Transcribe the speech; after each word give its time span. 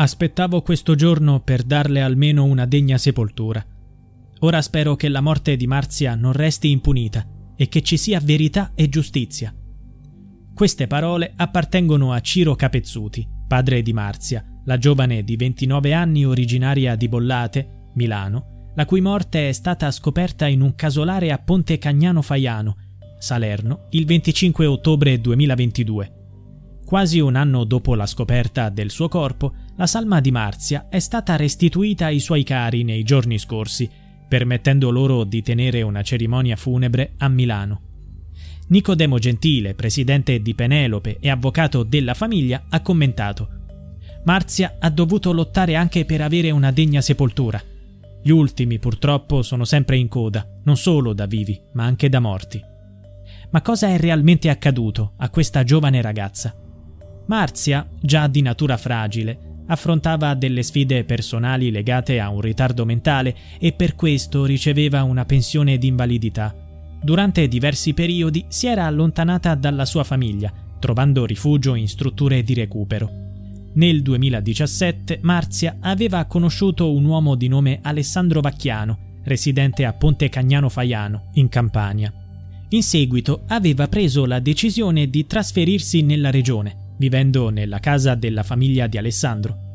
Aspettavo 0.00 0.62
questo 0.62 0.94
giorno 0.94 1.40
per 1.40 1.64
darle 1.64 2.00
almeno 2.00 2.44
una 2.44 2.66
degna 2.66 2.98
sepoltura. 2.98 3.64
Ora 4.40 4.62
spero 4.62 4.94
che 4.94 5.08
la 5.08 5.20
morte 5.20 5.56
di 5.56 5.66
Marzia 5.66 6.14
non 6.14 6.32
resti 6.32 6.70
impunita 6.70 7.26
e 7.56 7.68
che 7.68 7.82
ci 7.82 7.96
sia 7.96 8.20
verità 8.20 8.70
e 8.76 8.88
giustizia. 8.88 9.52
Queste 10.54 10.86
parole 10.86 11.32
appartengono 11.34 12.12
a 12.12 12.20
Ciro 12.20 12.54
Capezzuti, 12.54 13.26
padre 13.48 13.82
di 13.82 13.92
Marzia, 13.92 14.44
la 14.66 14.78
giovane 14.78 15.24
di 15.24 15.34
29 15.34 15.92
anni 15.92 16.24
originaria 16.24 16.94
di 16.94 17.08
Bollate, 17.08 17.90
Milano, 17.94 18.70
la 18.76 18.84
cui 18.84 19.00
morte 19.00 19.48
è 19.48 19.52
stata 19.52 19.90
scoperta 19.90 20.46
in 20.46 20.60
un 20.60 20.76
casolare 20.76 21.32
a 21.32 21.38
Ponte 21.38 21.76
Cagnano 21.78 22.22
Faiano, 22.22 22.76
Salerno, 23.18 23.88
il 23.90 24.06
25 24.06 24.64
ottobre 24.64 25.20
2022. 25.20 26.17
Quasi 26.88 27.20
un 27.20 27.36
anno 27.36 27.64
dopo 27.64 27.94
la 27.94 28.06
scoperta 28.06 28.70
del 28.70 28.88
suo 28.88 29.08
corpo, 29.08 29.52
la 29.76 29.86
salma 29.86 30.22
di 30.22 30.30
Marzia 30.30 30.86
è 30.88 31.00
stata 31.00 31.36
restituita 31.36 32.06
ai 32.06 32.18
suoi 32.18 32.44
cari 32.44 32.82
nei 32.82 33.02
giorni 33.02 33.36
scorsi, 33.36 33.90
permettendo 34.26 34.88
loro 34.88 35.24
di 35.24 35.42
tenere 35.42 35.82
una 35.82 36.00
cerimonia 36.00 36.56
funebre 36.56 37.12
a 37.18 37.28
Milano. 37.28 37.80
Nicodemo 38.68 39.18
Gentile, 39.18 39.74
presidente 39.74 40.40
di 40.40 40.54
Penelope 40.54 41.18
e 41.20 41.28
avvocato 41.28 41.82
della 41.82 42.14
famiglia, 42.14 42.64
ha 42.70 42.80
commentato 42.80 43.48
Marzia 44.24 44.76
ha 44.80 44.88
dovuto 44.88 45.34
lottare 45.34 45.74
anche 45.74 46.06
per 46.06 46.22
avere 46.22 46.50
una 46.50 46.72
degna 46.72 47.02
sepoltura. 47.02 47.62
Gli 48.22 48.30
ultimi, 48.30 48.78
purtroppo, 48.78 49.42
sono 49.42 49.66
sempre 49.66 49.98
in 49.98 50.08
coda, 50.08 50.60
non 50.64 50.78
solo 50.78 51.12
da 51.12 51.26
vivi, 51.26 51.60
ma 51.74 51.84
anche 51.84 52.08
da 52.08 52.18
morti. 52.18 52.58
Ma 53.50 53.60
cosa 53.60 53.88
è 53.88 53.98
realmente 53.98 54.48
accaduto 54.48 55.12
a 55.18 55.28
questa 55.28 55.64
giovane 55.64 56.00
ragazza? 56.00 56.62
Marzia, 57.28 57.86
già 58.00 58.26
di 58.26 58.40
natura 58.40 58.78
fragile, 58.78 59.64
affrontava 59.66 60.32
delle 60.32 60.62
sfide 60.62 61.04
personali 61.04 61.70
legate 61.70 62.20
a 62.20 62.30
un 62.30 62.40
ritardo 62.40 62.86
mentale 62.86 63.36
e 63.58 63.72
per 63.72 63.94
questo 63.94 64.46
riceveva 64.46 65.02
una 65.02 65.26
pensione 65.26 65.76
di 65.76 65.88
invalidità. 65.88 66.54
Durante 67.02 67.46
diversi 67.46 67.92
periodi 67.92 68.46
si 68.48 68.66
era 68.66 68.86
allontanata 68.86 69.54
dalla 69.54 69.84
sua 69.84 70.04
famiglia, 70.04 70.50
trovando 70.78 71.26
rifugio 71.26 71.74
in 71.74 71.86
strutture 71.86 72.42
di 72.42 72.54
recupero. 72.54 73.10
Nel 73.74 74.00
2017 74.00 75.18
Marzia 75.20 75.76
aveva 75.80 76.24
conosciuto 76.24 76.90
un 76.90 77.04
uomo 77.04 77.34
di 77.34 77.48
nome 77.48 77.80
Alessandro 77.82 78.40
Vacchiano, 78.40 79.20
residente 79.24 79.84
a 79.84 79.92
Ponte 79.92 80.30
Cagnano 80.30 80.70
Faiano, 80.70 81.24
in 81.34 81.50
Campania. 81.50 82.10
In 82.70 82.82
seguito 82.82 83.42
aveva 83.48 83.86
preso 83.86 84.24
la 84.24 84.40
decisione 84.40 85.10
di 85.10 85.26
trasferirsi 85.26 86.00
nella 86.00 86.30
regione 86.30 86.86
vivendo 86.98 87.48
nella 87.48 87.78
casa 87.78 88.14
della 88.14 88.42
famiglia 88.42 88.86
di 88.86 88.98
Alessandro. 88.98 89.66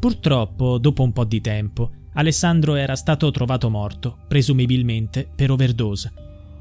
Purtroppo, 0.00 0.78
dopo 0.78 1.02
un 1.02 1.12
po' 1.12 1.24
di 1.24 1.40
tempo, 1.40 1.90
Alessandro 2.14 2.74
era 2.74 2.96
stato 2.96 3.30
trovato 3.30 3.70
morto, 3.70 4.18
presumibilmente 4.26 5.28
per 5.34 5.50
overdose. 5.50 6.12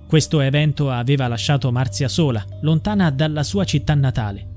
Questo 0.07 0.41
evento 0.41 0.91
aveva 0.91 1.27
lasciato 1.27 1.71
Marzia 1.71 2.07
sola, 2.07 2.45
lontana 2.61 3.09
dalla 3.09 3.44
sua 3.44 3.63
città 3.63 3.95
natale. 3.95 4.47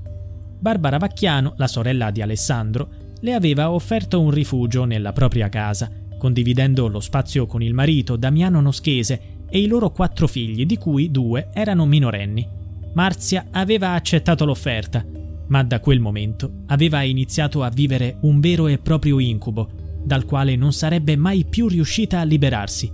Barbara 0.59 0.97
Vacchiano, 0.97 1.53
la 1.57 1.67
sorella 1.67 2.11
di 2.11 2.21
Alessandro, 2.21 2.89
le 3.21 3.33
aveva 3.33 3.71
offerto 3.71 4.21
un 4.21 4.29
rifugio 4.29 4.83
nella 4.83 5.13
propria 5.13 5.49
casa, 5.49 5.89
condividendo 6.17 6.87
lo 6.87 6.99
spazio 6.99 7.45
con 7.45 7.61
il 7.61 7.73
marito 7.73 8.15
Damiano 8.17 8.61
Noschese 8.61 9.43
e 9.49 9.59
i 9.59 9.67
loro 9.67 9.91
quattro 9.91 10.27
figli, 10.27 10.65
di 10.65 10.77
cui 10.77 11.11
due 11.11 11.49
erano 11.53 11.85
minorenni. 11.85 12.47
Marzia 12.93 13.47
aveva 13.51 13.93
accettato 13.93 14.45
l'offerta 14.45 15.23
ma 15.47 15.63
da 15.63 15.79
quel 15.79 15.99
momento 15.99 16.63
aveva 16.67 17.03
iniziato 17.03 17.63
a 17.63 17.69
vivere 17.69 18.17
un 18.21 18.39
vero 18.39 18.67
e 18.67 18.77
proprio 18.77 19.19
incubo, 19.19 19.69
dal 20.03 20.25
quale 20.25 20.55
non 20.55 20.73
sarebbe 20.73 21.15
mai 21.15 21.45
più 21.45 21.67
riuscita 21.67 22.19
a 22.19 22.23
liberarsi. 22.23 22.91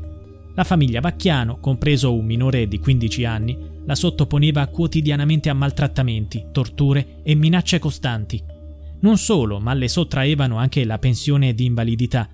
La 0.53 0.63
famiglia 0.63 0.99
Vacchiano, 0.99 1.59
compreso 1.59 2.13
un 2.13 2.25
minore 2.25 2.67
di 2.67 2.79
15 2.79 3.25
anni, 3.25 3.57
la 3.85 3.95
sottoponeva 3.95 4.67
quotidianamente 4.67 5.49
a 5.49 5.53
maltrattamenti, 5.53 6.47
torture 6.51 7.21
e 7.23 7.35
minacce 7.35 7.79
costanti. 7.79 8.41
Non 9.01 9.17
solo, 9.17 9.59
ma 9.59 9.73
le 9.73 9.87
sottraevano 9.87 10.57
anche 10.57 10.83
la 10.85 10.99
pensione 10.99 11.53
di 11.53 11.65
invalidità. 11.65 12.29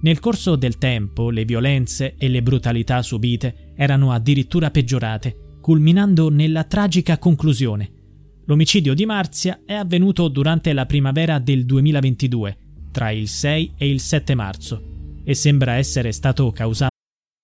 Nel 0.00 0.20
corso 0.20 0.54
del 0.54 0.78
tempo 0.78 1.30
le 1.30 1.44
violenze 1.44 2.14
e 2.16 2.28
le 2.28 2.42
brutalità 2.42 3.02
subite 3.02 3.72
erano 3.76 4.12
addirittura 4.12 4.70
peggiorate, 4.70 5.56
culminando 5.60 6.30
nella 6.30 6.64
tragica 6.64 7.18
conclusione 7.18 7.96
L'omicidio 8.48 8.94
di 8.94 9.04
Marzia 9.04 9.60
è 9.66 9.74
avvenuto 9.74 10.26
durante 10.28 10.72
la 10.72 10.86
primavera 10.86 11.38
del 11.38 11.66
2022, 11.66 12.56
tra 12.90 13.10
il 13.10 13.28
6 13.28 13.74
e 13.76 13.90
il 13.90 14.00
7 14.00 14.34
marzo, 14.34 14.82
e 15.22 15.34
sembra 15.34 15.74
essere 15.74 16.12
stato 16.12 16.50
causato 16.50 16.87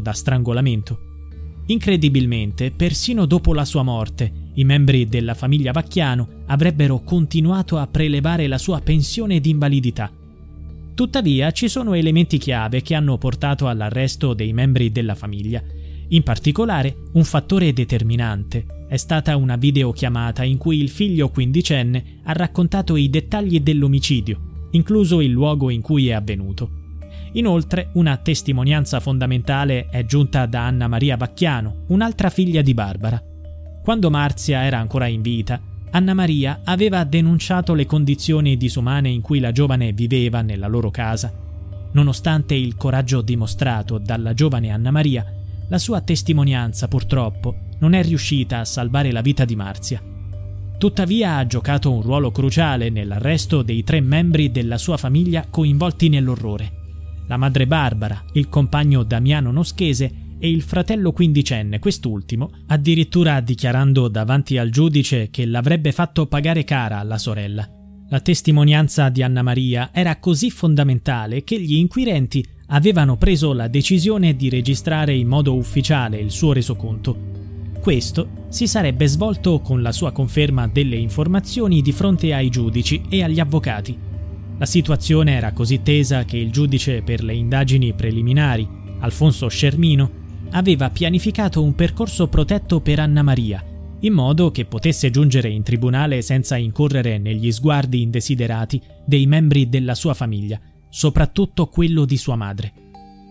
Da 0.00 0.12
strangolamento. 0.12 0.98
Incredibilmente, 1.66 2.70
persino 2.70 3.26
dopo 3.26 3.54
la 3.54 3.64
sua 3.64 3.82
morte, 3.82 4.50
i 4.54 4.64
membri 4.64 5.08
della 5.08 5.34
famiglia 5.34 5.72
Vacchiano 5.72 6.42
avrebbero 6.46 7.00
continuato 7.00 7.78
a 7.78 7.86
prelevare 7.86 8.46
la 8.46 8.58
sua 8.58 8.80
pensione 8.80 9.40
di 9.40 9.50
invalidità. 9.50 10.10
Tuttavia 10.94 11.50
ci 11.50 11.68
sono 11.68 11.94
elementi 11.94 12.38
chiave 12.38 12.82
che 12.82 12.94
hanno 12.94 13.18
portato 13.18 13.68
all'arresto 13.68 14.34
dei 14.34 14.52
membri 14.52 14.92
della 14.92 15.14
famiglia. 15.14 15.62
In 16.08 16.22
particolare, 16.22 16.96
un 17.14 17.24
fattore 17.24 17.72
determinante 17.72 18.66
è 18.88 18.96
stata 18.96 19.36
una 19.36 19.56
videochiamata 19.56 20.44
in 20.44 20.58
cui 20.58 20.80
il 20.80 20.90
figlio 20.90 21.30
quindicenne 21.30 22.20
ha 22.24 22.32
raccontato 22.32 22.94
i 22.96 23.10
dettagli 23.10 23.60
dell'omicidio 23.60 24.54
incluso 24.76 25.20
il 25.20 25.30
luogo 25.30 25.70
in 25.70 25.80
cui 25.80 26.08
è 26.08 26.12
avvenuto. 26.12 26.75
Inoltre, 27.36 27.90
una 27.92 28.16
testimonianza 28.16 28.98
fondamentale 28.98 29.88
è 29.90 30.06
giunta 30.06 30.46
da 30.46 30.64
Anna 30.64 30.88
Maria 30.88 31.18
Vacchiano, 31.18 31.84
un'altra 31.88 32.30
figlia 32.30 32.62
di 32.62 32.72
Barbara. 32.72 33.22
Quando 33.82 34.08
Marzia 34.08 34.64
era 34.64 34.78
ancora 34.78 35.06
in 35.06 35.20
vita, 35.20 35.60
Anna 35.90 36.14
Maria 36.14 36.60
aveva 36.64 37.04
denunciato 37.04 37.74
le 37.74 37.84
condizioni 37.84 38.56
disumane 38.56 39.10
in 39.10 39.20
cui 39.20 39.38
la 39.38 39.52
giovane 39.52 39.92
viveva 39.92 40.40
nella 40.40 40.66
loro 40.66 40.90
casa. 40.90 41.30
Nonostante 41.92 42.54
il 42.54 42.74
coraggio 42.74 43.20
dimostrato 43.20 43.98
dalla 43.98 44.32
giovane 44.32 44.70
Anna 44.70 44.90
Maria, 44.90 45.24
la 45.68 45.78
sua 45.78 46.00
testimonianza 46.00 46.88
purtroppo 46.88 47.54
non 47.80 47.92
è 47.92 48.02
riuscita 48.02 48.60
a 48.60 48.64
salvare 48.64 49.12
la 49.12 49.20
vita 49.20 49.44
di 49.44 49.56
Marzia. 49.56 50.02
Tuttavia 50.78 51.36
ha 51.36 51.46
giocato 51.46 51.92
un 51.92 52.00
ruolo 52.00 52.30
cruciale 52.30 52.88
nell'arresto 52.88 53.60
dei 53.60 53.84
tre 53.84 54.00
membri 54.00 54.50
della 54.50 54.78
sua 54.78 54.96
famiglia 54.96 55.46
coinvolti 55.50 56.08
nell'orrore. 56.08 56.84
La 57.28 57.36
madre 57.36 57.66
Barbara, 57.66 58.24
il 58.34 58.48
compagno 58.48 59.02
Damiano 59.02 59.50
Noschese 59.50 60.24
e 60.38 60.50
il 60.50 60.62
fratello 60.62 61.12
quindicenne, 61.12 61.78
quest'ultimo, 61.78 62.50
addirittura 62.66 63.40
dichiarando 63.40 64.08
davanti 64.08 64.58
al 64.58 64.70
giudice 64.70 65.30
che 65.30 65.46
l'avrebbe 65.46 65.92
fatto 65.92 66.26
pagare 66.26 66.64
cara 66.64 66.98
alla 66.98 67.18
sorella. 67.18 67.68
La 68.08 68.20
testimonianza 68.20 69.08
di 69.08 69.22
Anna 69.22 69.42
Maria 69.42 69.90
era 69.92 70.18
così 70.18 70.50
fondamentale 70.50 71.42
che 71.42 71.60
gli 71.60 71.74
inquirenti 71.74 72.46
avevano 72.68 73.16
preso 73.16 73.52
la 73.52 73.66
decisione 73.66 74.36
di 74.36 74.48
registrare 74.48 75.14
in 75.14 75.26
modo 75.26 75.56
ufficiale 75.56 76.18
il 76.18 76.30
suo 76.30 76.52
resoconto. 76.52 77.34
Questo 77.80 78.44
si 78.48 78.66
sarebbe 78.66 79.06
svolto 79.06 79.60
con 79.60 79.82
la 79.82 79.92
sua 79.92 80.12
conferma 80.12 80.68
delle 80.68 80.96
informazioni 80.96 81.82
di 81.82 81.92
fronte 81.92 82.32
ai 82.32 82.48
giudici 82.48 83.02
e 83.08 83.22
agli 83.22 83.40
avvocati. 83.40 84.15
La 84.58 84.66
situazione 84.66 85.34
era 85.34 85.52
così 85.52 85.82
tesa 85.82 86.24
che 86.24 86.38
il 86.38 86.50
giudice 86.50 87.02
per 87.02 87.22
le 87.22 87.34
indagini 87.34 87.92
preliminari, 87.92 88.66
Alfonso 89.00 89.48
Scermino, 89.48 90.24
aveva 90.52 90.88
pianificato 90.88 91.62
un 91.62 91.74
percorso 91.74 92.28
protetto 92.28 92.80
per 92.80 93.00
Anna 93.00 93.22
Maria, 93.22 93.62
in 94.00 94.14
modo 94.14 94.50
che 94.50 94.64
potesse 94.64 95.10
giungere 95.10 95.50
in 95.50 95.62
tribunale 95.62 96.22
senza 96.22 96.56
incorrere 96.56 97.18
negli 97.18 97.52
sguardi 97.52 98.00
indesiderati 98.00 98.80
dei 99.04 99.26
membri 99.26 99.68
della 99.68 99.94
sua 99.94 100.14
famiglia, 100.14 100.58
soprattutto 100.88 101.66
quello 101.66 102.06
di 102.06 102.16
sua 102.16 102.36
madre. 102.36 102.72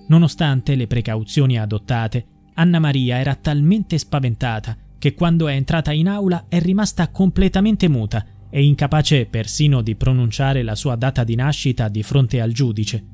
Nonostante 0.08 0.76
le 0.76 0.86
precauzioni 0.86 1.58
adottate, 1.58 2.26
Anna 2.54 2.78
Maria 2.78 3.18
era 3.18 3.34
talmente 3.34 3.98
spaventata 3.98 4.78
che 5.00 5.16
quando 5.16 5.48
è 5.48 5.56
entrata 5.56 5.92
in 5.92 6.08
aula 6.08 6.46
è 6.48 6.60
rimasta 6.60 7.10
completamente 7.10 7.90
muta 7.90 8.24
e 8.56 8.64
incapace 8.64 9.26
persino 9.26 9.82
di 9.82 9.98
pronunciare 9.98 10.64
la 10.64 10.76
sua 10.76 10.96
data 10.96 11.26
di 11.26 11.36
nascita 11.36 11.90
di 11.90 12.02
fronte 12.04 12.40
al 12.40 12.54
giudice. 12.54 13.06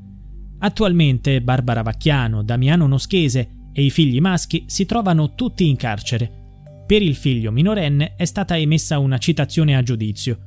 Attualmente 0.60 1.42
Barbara 1.42 1.82
Vacchiano, 1.82 2.44
Damiano 2.44 2.86
Noschese 2.86 3.70
e 3.74 3.84
i 3.84 3.90
figli 3.90 4.20
maschi 4.20 4.66
si 4.68 4.86
trovano 4.86 5.34
tutti 5.34 5.68
in 5.68 5.78
carcere. 5.78 6.84
Per 6.86 7.02
il 7.02 7.16
figlio 7.16 7.52
minorenne 7.52 8.14
è 8.16 8.26
stata 8.26 8.56
emessa 8.56 9.00
una 9.00 9.18
citazione 9.18 9.76
a 9.76 9.82
giudizio. 9.82 10.38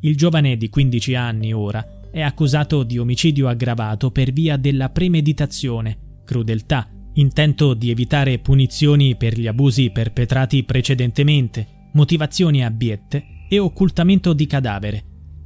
Il 0.00 0.18
giovane 0.18 0.58
di 0.58 0.68
15 0.68 1.14
anni 1.14 1.54
ora 1.54 2.10
è 2.10 2.20
accusato 2.20 2.82
di 2.82 2.98
omicidio 2.98 3.48
aggravato 3.48 4.10
per 4.10 4.34
via 4.34 4.58
della 4.58 4.90
premeditazione, 4.90 6.20
crudeltà, 6.26 6.90
intento 7.14 7.72
di 7.72 7.88
evitare 7.88 8.38
punizioni 8.38 9.16
per 9.16 9.38
gli 9.38 9.46
abusi 9.46 9.88
perpetrati 9.88 10.62
precedentemente, 10.64 11.88
motivazioni 11.92 12.62
abiette 12.62 13.40
e 13.52 13.58
occultamento 13.58 14.32
di 14.32 14.46
cadavere. 14.46 15.04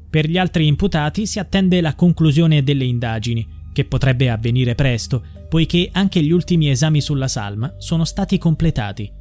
Per 0.09 0.29
gli 0.29 0.39
altri 0.39 0.69
imputati 0.69 1.27
si 1.27 1.41
attende 1.41 1.81
la 1.81 1.97
conclusione 1.97 2.63
delle 2.63 2.85
indagini, 2.85 3.45
che 3.73 3.85
potrebbe 3.85 4.31
avvenire 4.31 4.77
presto, 4.77 5.25
poiché 5.49 5.89
anche 5.91 6.23
gli 6.23 6.31
ultimi 6.31 6.71
esami 6.71 7.01
sulla 7.01 7.27
salma 7.27 7.75
sono 7.79 8.05
stati 8.05 8.39
completati. 8.39 9.13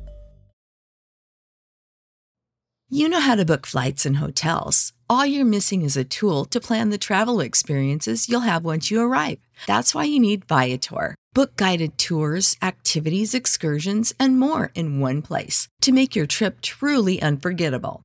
You 2.87 3.09
know 3.09 3.19
how 3.19 3.35
to 3.35 3.43
book 3.43 3.65
flights 3.65 4.05
and 4.05 4.17
hotels. 4.17 4.93
All 5.09 5.25
you're 5.25 5.49
missing 5.49 5.81
is 5.81 5.97
a 5.97 6.03
tool 6.03 6.45
to 6.45 6.59
plan 6.59 6.91
the 6.91 6.99
travel 6.99 7.39
experiences 7.39 8.29
you'll 8.29 8.47
have 8.47 8.63
once 8.63 8.91
you 8.91 9.01
arrive. 9.01 9.39
That's 9.65 9.95
why 9.95 10.03
you 10.03 10.19
need 10.19 10.45
Viator. 10.47 11.15
Book 11.33 11.55
guided 11.55 11.97
tours, 11.97 12.55
activities, 12.61 13.33
excursions, 13.33 14.13
and 14.19 14.39
more 14.39 14.69
in 14.75 14.99
one 14.99 15.23
place 15.23 15.67
to 15.81 15.91
make 15.91 16.15
your 16.15 16.27
trip 16.27 16.61
truly 16.61 17.19
unforgettable. 17.19 18.04